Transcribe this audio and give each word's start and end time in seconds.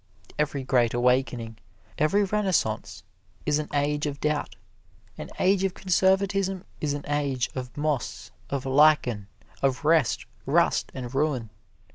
Every 0.39 0.63
great 0.63 0.95
awakening, 0.95 1.59
every 1.99 2.23
renaissance, 2.23 3.03
is 3.45 3.59
an 3.59 3.69
age 3.71 4.07
of 4.07 4.19
doubt. 4.19 4.55
An 5.15 5.29
age 5.37 5.63
of 5.63 5.75
conservatism 5.75 6.63
is 6.79 6.95
an 6.95 7.05
age 7.07 7.51
of 7.53 7.77
moss, 7.77 8.31
of 8.49 8.65
lichen, 8.65 9.27
of 9.61 9.85
rest, 9.85 10.25
rust 10.47 10.91
and 10.95 11.13
ruin. 11.13 11.51